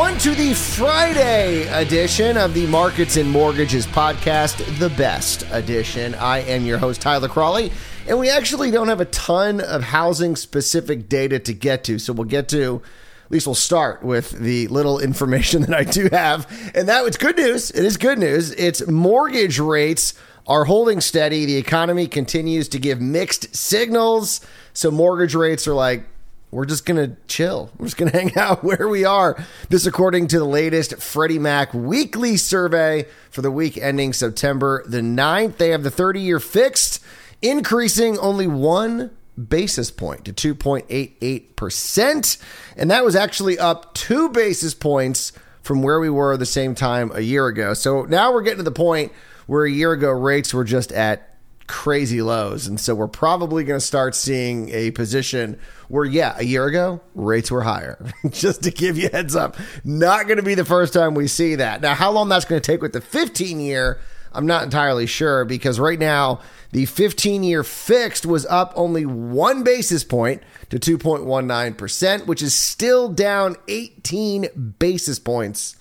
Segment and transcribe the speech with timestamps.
[0.00, 6.14] Everyone, to the Friday edition of the Markets and Mortgages podcast, the best edition.
[6.14, 7.70] I am your host, Tyler Crawley,
[8.08, 11.98] and we actually don't have a ton of housing specific data to get to.
[11.98, 12.80] So we'll get to,
[13.26, 16.50] at least we'll start with the little information that I do have.
[16.74, 17.70] And that was good news.
[17.70, 18.52] It is good news.
[18.52, 20.14] It's mortgage rates
[20.46, 21.44] are holding steady.
[21.44, 24.40] The economy continues to give mixed signals.
[24.72, 26.06] So mortgage rates are like,
[26.50, 27.70] we're just to chill.
[27.78, 29.42] We're just to hang out where we are.
[29.68, 35.00] This, according to the latest Freddie Mac weekly survey for the week ending September the
[35.00, 35.56] 9th.
[35.58, 37.02] They have the 30 year fixed,
[37.40, 39.10] increasing only one
[39.48, 42.42] basis point to 2.88%.
[42.76, 47.12] And that was actually up two basis points from where we were the same time
[47.14, 47.74] a year ago.
[47.74, 49.12] So now we're getting to the point
[49.46, 51.29] where a year ago rates were just at
[51.70, 52.66] crazy lows.
[52.66, 57.00] And so we're probably going to start seeing a position where, yeah, a year ago,
[57.14, 58.04] rates were higher.
[58.30, 61.54] Just to give you heads up, not going to be the first time we see
[61.54, 61.80] that.
[61.80, 64.00] Now, how long that's going to take with the 15 year,
[64.32, 66.40] I'm not entirely sure because right now,
[66.72, 73.08] the 15 year fixed was up only one basis point to 2.19%, which is still
[73.08, 75.76] down 18 basis points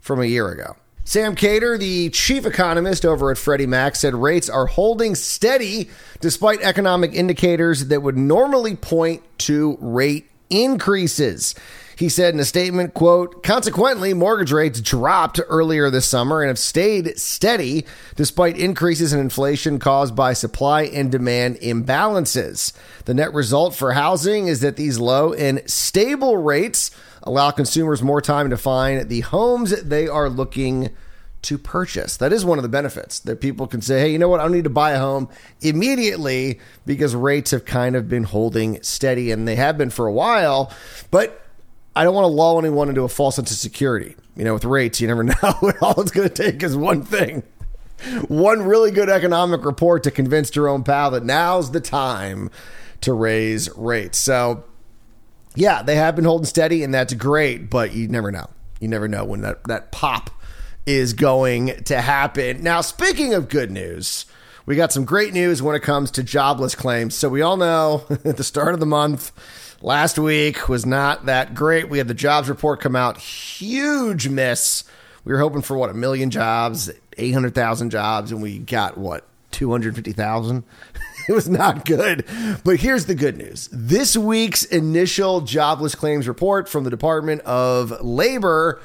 [0.00, 0.76] from a year ago.
[1.04, 6.60] Sam Khater, the chief economist over at Freddie Mac, said rates are holding steady despite
[6.60, 11.54] economic indicators that would normally point to rate increases.
[12.00, 16.58] He said in a statement, quote, consequently, mortgage rates dropped earlier this summer and have
[16.58, 17.84] stayed steady
[18.16, 22.72] despite increases in inflation caused by supply and demand imbalances.
[23.04, 26.90] The net result for housing is that these low and stable rates
[27.22, 30.88] allow consumers more time to find the homes they are looking
[31.42, 32.16] to purchase.
[32.16, 34.40] That is one of the benefits that people can say, hey, you know what?
[34.40, 35.28] I don't need to buy a home
[35.60, 40.12] immediately because rates have kind of been holding steady and they have been for a
[40.12, 40.72] while.
[41.10, 41.48] But
[41.96, 44.14] I don't want to lull anyone into a false sense of security.
[44.36, 45.34] You know, with rates, you never know.
[45.80, 47.42] All it's going to take is one thing
[48.28, 52.50] one really good economic report to convince Jerome Powell that now's the time
[53.02, 54.18] to raise rates.
[54.18, 54.64] So
[55.54, 57.70] yeah, they have been holding steady, and that's great.
[57.70, 58.48] But you never know.
[58.80, 60.30] You never know when that that pop
[60.86, 62.62] is going to happen.
[62.62, 64.26] Now, speaking of good news,
[64.64, 67.14] we got some great news when it comes to jobless claims.
[67.14, 69.32] So we all know at the start of the month.
[69.82, 71.88] Last week was not that great.
[71.88, 74.84] We had the jobs report come out, huge miss.
[75.24, 80.64] We were hoping for what a million jobs, 800,000 jobs, and we got what 250,000.
[81.28, 82.26] it was not good.
[82.62, 88.02] But here's the good news this week's initial jobless claims report from the Department of
[88.02, 88.82] Labor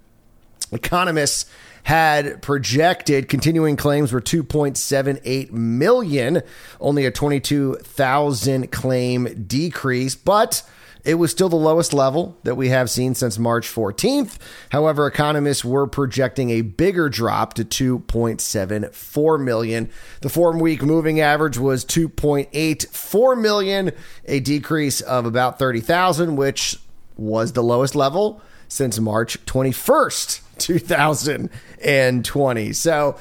[0.72, 1.47] economists
[1.84, 6.42] had projected continuing claims were 2.78 million,
[6.80, 10.62] only a 22,000 claim decrease, but
[11.04, 14.38] it was still the lowest level that we have seen since March 14th.
[14.70, 19.91] However, economists were projecting a bigger drop to 2.74 million.
[20.22, 23.93] The four week moving average was 2.84 million,
[24.25, 26.78] a decrease of about 30,000, which
[27.16, 30.41] was the lowest level since March 21st.
[30.59, 32.72] 2020.
[32.72, 33.17] So,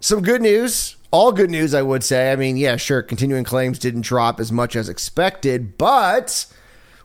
[0.00, 0.96] some good news.
[1.12, 2.32] All good news, I would say.
[2.32, 6.46] I mean, yeah, sure, continuing claims didn't drop as much as expected, but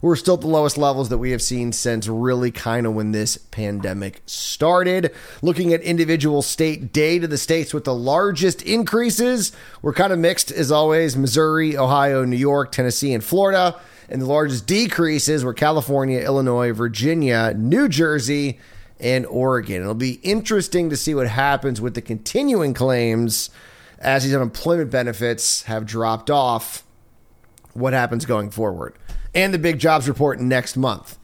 [0.02, 3.12] we're still at the lowest levels that we have seen since really kind of when
[3.12, 5.14] this pandemic started.
[5.42, 9.52] Looking at individual state day to the states with the largest increases
[9.82, 13.78] we're kind of mixed as always Missouri, Ohio, New York, Tennessee, and Florida.
[14.08, 18.58] And the largest decreases were California, Illinois, Virginia, New Jersey,
[19.02, 19.82] and Oregon.
[19.82, 23.50] It'll be interesting to see what happens with the continuing claims
[24.00, 26.84] as these unemployment benefits have dropped off.
[27.74, 28.96] What happens going forward?
[29.34, 31.18] And the big jobs report next month.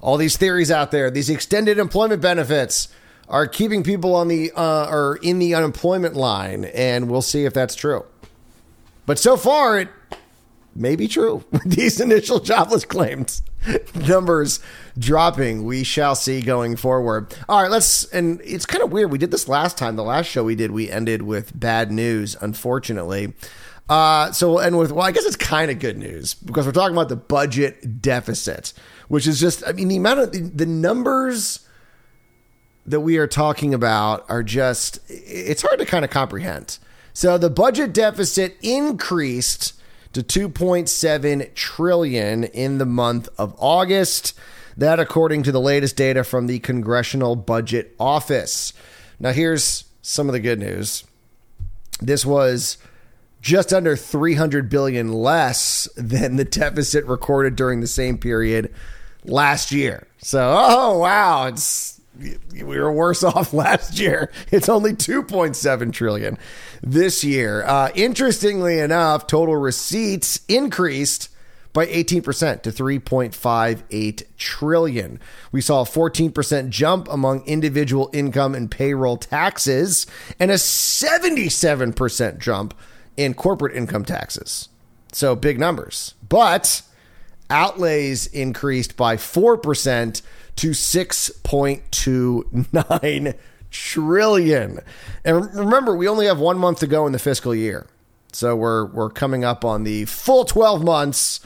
[0.00, 2.88] All these theories out there, these extended employment benefits
[3.28, 7.52] are keeping people on the uh, or in the unemployment line, and we'll see if
[7.52, 8.04] that's true.
[9.04, 9.88] But so far, it
[10.78, 11.44] may be true.
[11.66, 13.42] These initial jobless claims
[13.94, 14.60] numbers
[14.98, 15.64] dropping.
[15.64, 17.34] We shall see going forward.
[17.48, 18.04] All right, let's.
[18.06, 19.10] And it's kind of weird.
[19.10, 19.96] We did this last time.
[19.96, 23.32] The last show we did, we ended with bad news, unfortunately.
[23.88, 26.96] Uh, so, and with, well, I guess it's kind of good news because we're talking
[26.96, 28.72] about the budget deficit,
[29.06, 31.60] which is just, I mean, the amount of the, the numbers
[32.84, 36.78] that we are talking about are just, it's hard to kind of comprehend.
[37.12, 39.74] So the budget deficit increased
[40.16, 44.32] to 2.7 trillion in the month of August.
[44.74, 48.72] That according to the latest data from the Congressional Budget Office.
[49.20, 51.04] Now here's some of the good news.
[52.00, 52.78] This was
[53.42, 58.72] just under 300 billion less than the deficit recorded during the same period
[59.24, 60.06] last year.
[60.18, 64.30] So, oh wow, it's we were worse off last year.
[64.50, 66.38] It's only 2.7 trillion
[66.82, 67.64] this year.
[67.64, 71.30] Uh, interestingly enough, total receipts increased
[71.72, 75.20] by 18% to 3.58 trillion.
[75.52, 80.06] We saw a 14% jump among individual income and payroll taxes
[80.40, 82.72] and a 77% jump
[83.18, 84.70] in corporate income taxes.
[85.12, 86.14] So big numbers.
[86.26, 86.80] But
[87.50, 90.22] outlays increased by 4%
[90.56, 93.34] to 6.29
[93.70, 94.80] trillion.
[95.24, 97.86] And remember, we only have 1 month to go in the fiscal year.
[98.32, 101.40] So we're we're coming up on the full 12 months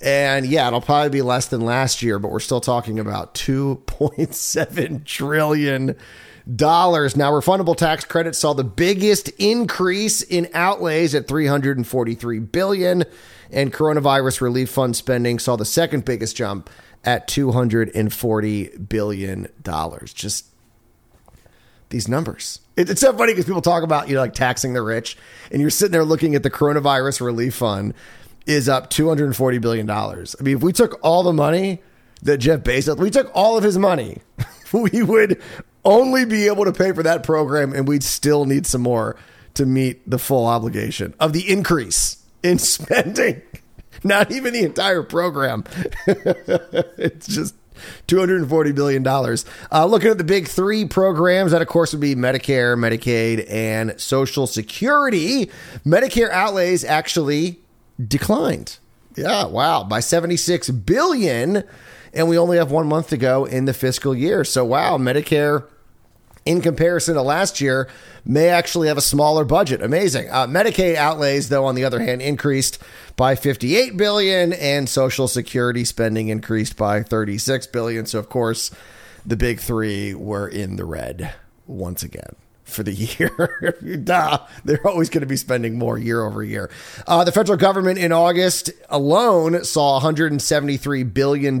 [0.00, 5.04] and yeah, it'll probably be less than last year, but we're still talking about 2.7
[5.04, 5.96] trillion
[6.54, 7.16] dollars.
[7.16, 13.04] Now, refundable tax credits saw the biggest increase in outlays at 343 billion,
[13.50, 16.68] and coronavirus relief fund spending saw the second biggest jump
[17.04, 20.12] at 240 billion dollars.
[20.12, 20.46] Just
[21.88, 22.60] these numbers.
[22.76, 25.16] it's so funny because people talk about you know like taxing the rich,
[25.50, 27.94] and you're sitting there looking at the coronavirus relief fund
[28.46, 30.36] is up 240 billion dollars.
[30.38, 31.82] I mean, if we took all the money
[32.22, 34.20] that Jeff Bezos, we took all of his money,
[34.72, 35.40] we would
[35.84, 39.16] only be able to pay for that program, and we'd still need some more
[39.54, 43.42] to meet the full obligation of the increase in spending.
[44.06, 45.64] Not even the entire program.
[46.06, 47.54] it's just
[48.08, 49.06] $240 billion.
[49.06, 54.00] Uh, looking at the big three programs, that of course would be Medicare, Medicaid, and
[54.00, 55.50] Social Security.
[55.84, 57.58] Medicare outlays actually
[58.06, 58.78] declined.
[59.16, 61.64] Yeah, wow, by 76 billion
[62.16, 64.42] and we only have 1 month to go in the fiscal year.
[64.44, 65.66] So wow, Medicare
[66.46, 67.88] in comparison to last year
[68.24, 69.82] may actually have a smaller budget.
[69.82, 70.30] Amazing.
[70.30, 72.78] Uh, Medicaid outlays, though, on the other hand, increased
[73.16, 78.06] by 58 billion, and Social Security spending increased by 36 billion.
[78.06, 78.70] So, of course,
[79.24, 81.34] the big three were in the red
[81.66, 84.00] once again for the year.
[84.04, 86.70] Duh, they're always going to be spending more year over year.
[87.06, 91.60] Uh, the federal government in August alone saw $173 billion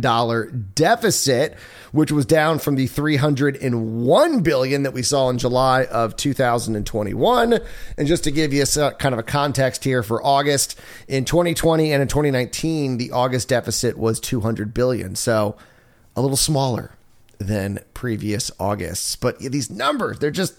[0.74, 1.56] deficit,
[1.96, 7.58] which was down from the 301 billion that we saw in July of 2021.
[7.96, 10.78] And just to give you a, kind of a context here for August,
[11.08, 15.16] in 2020 and in 2019, the August deficit was 200 billion.
[15.16, 15.56] So
[16.14, 16.92] a little smaller
[17.38, 19.16] than previous Augusts.
[19.16, 20.54] But these numbers, they're just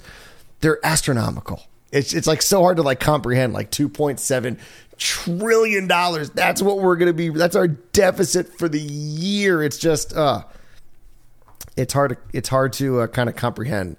[0.62, 1.62] they're astronomical.
[1.92, 3.54] It's it's like so hard to like comprehend.
[3.54, 4.58] Like two point seven
[4.98, 6.32] trillion dollars.
[6.32, 7.30] That's what we're gonna be.
[7.30, 9.64] That's our deficit for the year.
[9.64, 10.44] It's just uh,
[11.78, 12.12] it's hard.
[12.12, 13.98] To, it's hard to uh, kind of comprehend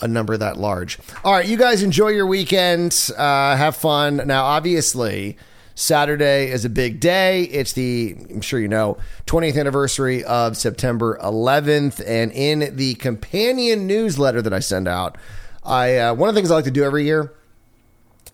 [0.00, 0.98] a number that large.
[1.24, 3.10] All right, you guys enjoy your weekend.
[3.16, 4.22] Uh, have fun.
[4.26, 5.36] Now, obviously.
[5.76, 7.42] Saturday is a big day.
[7.42, 12.00] It's the, I'm sure you know, 20th anniversary of September 11th.
[12.06, 15.18] And in the companion newsletter that I send out,
[15.64, 17.32] I uh, one of the things I like to do every year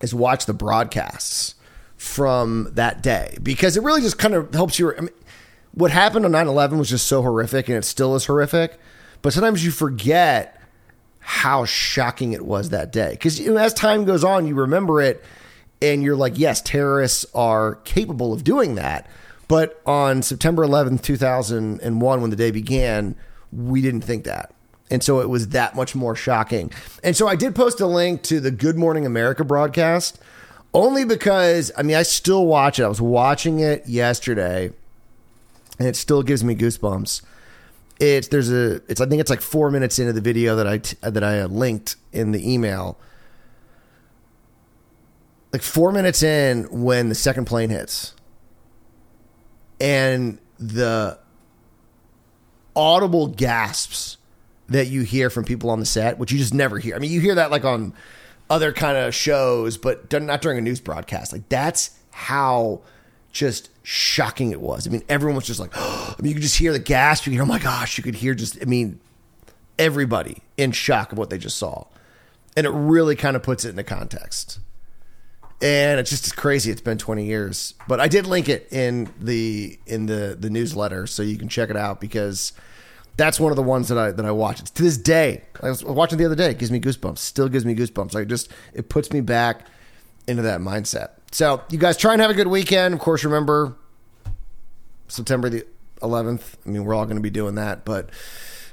[0.01, 1.55] is watch the broadcasts
[1.97, 4.95] from that day because it really just kind of helps you.
[4.97, 5.11] I mean,
[5.73, 8.79] what happened on 9-11 was just so horrific and it still is horrific.
[9.23, 10.61] But sometimes you forget
[11.21, 13.11] how shocking it was that day.
[13.12, 15.23] Because you know, as time goes on you remember it
[15.83, 19.09] and you're like yes terrorists are capable of doing that.
[19.49, 23.17] But on september 11th 2001 when the day began
[23.53, 24.55] we didn't think that.
[24.91, 26.73] And so it was that much more shocking.
[27.05, 30.19] And so I did post a link to the Good Morning America broadcast
[30.75, 32.85] only because, I mean, I still watch it.
[32.85, 34.73] I was watching it yesterday
[35.81, 37.23] and it still gives me goosebumps.
[37.99, 41.09] It's there's a it's I think it's like 4 minutes into the video that I
[41.09, 42.99] that I uh, linked in the email.
[45.53, 48.15] Like 4 minutes in when the second plane hits.
[49.81, 51.19] And the
[52.77, 54.19] audible gasps
[54.69, 56.95] that you hear from people on the set, which you just never hear.
[56.95, 57.95] I mean, you hear that like on
[58.51, 61.33] other kind of shows, but not during a news broadcast.
[61.33, 62.83] Like that's how
[63.33, 64.87] just shocking it was.
[64.87, 67.27] I mean, everyone was just like, I mean, you could just hear the gasp.
[67.27, 69.01] You oh my gosh, you could hear just, I mean,
[69.79, 71.87] everybody in shock of what they just saw.
[72.57, 74.59] And it really kind of puts it into context.
[75.63, 76.71] And it's just crazy.
[76.71, 81.07] It's been 20 years, but I did link it in the in the the newsletter,
[81.07, 82.55] so you can check it out because
[83.19, 84.61] that's one of the ones that I that I watch.
[84.61, 85.45] It's to this day.
[85.63, 86.51] I was watching the other day.
[86.53, 87.19] It gives me goosebumps.
[87.19, 88.15] Still gives me goosebumps.
[88.15, 89.67] Like just it puts me back
[90.27, 91.11] into that mindset.
[91.31, 92.95] So you guys try and have a good weekend.
[92.95, 93.77] Of course, remember
[95.09, 95.67] September the
[96.03, 96.55] 11th.
[96.67, 98.11] I mean, we're all going to be doing that, but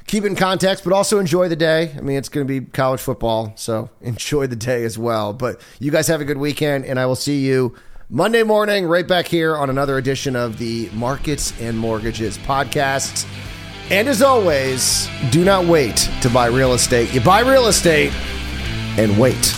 [0.07, 1.93] keep it in context, but also enjoy the day.
[1.97, 5.33] I mean, it's going to be college football, so enjoy the day as well.
[5.33, 7.75] But you guys have a good weekend, and I will see you
[8.09, 13.27] Monday morning right back here on another edition of the Markets and Mortgages podcast.
[13.89, 17.13] And as always, do not wait to buy real estate.
[17.13, 18.13] You buy real estate
[18.97, 19.55] and wait.